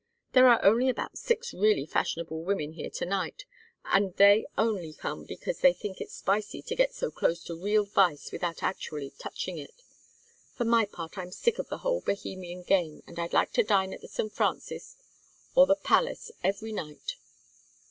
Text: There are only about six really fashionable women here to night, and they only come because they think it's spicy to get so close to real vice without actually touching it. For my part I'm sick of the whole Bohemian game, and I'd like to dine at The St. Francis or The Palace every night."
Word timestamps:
There 0.33 0.47
are 0.47 0.65
only 0.65 0.89
about 0.89 1.15
six 1.19 1.53
really 1.53 1.85
fashionable 1.85 2.41
women 2.41 2.71
here 2.71 2.89
to 2.89 3.05
night, 3.05 3.45
and 3.85 4.15
they 4.15 4.47
only 4.57 4.93
come 4.93 5.25
because 5.25 5.59
they 5.59 5.73
think 5.73 6.01
it's 6.01 6.15
spicy 6.15 6.63
to 6.63 6.75
get 6.75 6.95
so 6.95 7.11
close 7.11 7.43
to 7.43 7.55
real 7.55 7.85
vice 7.85 8.31
without 8.31 8.63
actually 8.63 9.11
touching 9.19 9.59
it. 9.59 9.83
For 10.55 10.65
my 10.65 10.85
part 10.87 11.19
I'm 11.19 11.29
sick 11.31 11.59
of 11.59 11.69
the 11.69 11.77
whole 11.85 12.01
Bohemian 12.01 12.63
game, 12.63 13.03
and 13.05 13.19
I'd 13.19 13.31
like 13.31 13.53
to 13.53 13.63
dine 13.63 13.93
at 13.93 14.01
The 14.01 14.07
St. 14.07 14.33
Francis 14.33 14.97
or 15.53 15.67
The 15.67 15.75
Palace 15.75 16.31
every 16.43 16.71
night." 16.71 17.17